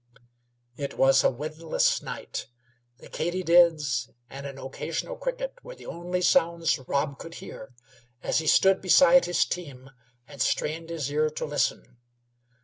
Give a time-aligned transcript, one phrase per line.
[0.77, 2.47] It was a windless night.
[2.97, 7.75] The katydids and an occasional cricket were the only sounds Rob could hear
[8.23, 9.91] as he stood beside his team
[10.27, 11.97] and strained his ear to listen.